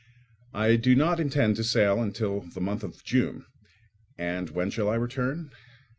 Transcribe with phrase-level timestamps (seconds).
[0.55, 3.45] I do not intend to sail until the month of June;
[4.17, 5.51] and when shall I return?